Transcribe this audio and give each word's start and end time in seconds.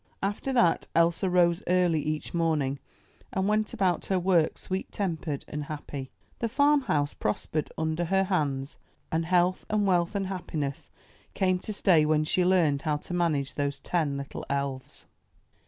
After 0.23 0.51
that 0.53 0.87
Elsa 0.95 1.29
rose 1.29 1.61
early 1.67 2.01
each 2.01 2.33
morning, 2.33 2.79
and 3.31 3.47
went 3.47 3.71
about 3.71 4.07
her 4.07 4.17
work 4.17 4.57
sweet 4.57 4.91
tempered 4.91 5.45
and 5.47 5.65
happy. 5.65 6.09
The 6.39 6.49
farmhouse 6.49 7.13
prospered 7.13 7.69
under 7.77 8.05
her 8.05 8.23
hands, 8.23 8.79
and 9.11 9.27
health, 9.27 9.63
wealth, 9.69 10.15
and 10.15 10.25
happiness 10.25 10.89
came 11.35 11.59
to 11.59 11.71
stay 11.71 12.03
when 12.03 12.23
she 12.23 12.43
learned 12.43 12.81
how 12.81 12.97
to 12.97 13.13
manage 13.13 13.53
those 13.53 13.77
ten 13.79 14.17
little 14.17 14.43
elves. 14.49 15.05